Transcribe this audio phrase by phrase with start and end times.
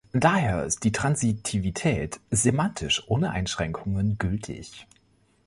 [0.13, 4.87] Daher ist die Transitivität semantisch ohne Einschränkungen gültig.